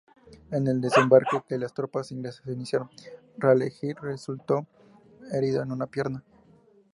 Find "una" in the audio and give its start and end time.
5.71-5.85